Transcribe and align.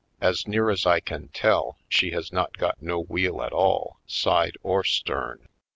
As 0.19 0.47
near 0.47 0.71
as 0.71 0.87
I 0.87 0.99
can 0.99 1.27
tell, 1.27 1.77
she 1.87 2.09
has 2.09 2.33
not 2.33 2.57
got 2.57 2.81
no 2.81 3.03
wheel 3.03 3.39
at 3.43 3.53
all, 3.53 3.99
side 4.07 4.57
or 4.63 4.83
stern 4.83 5.47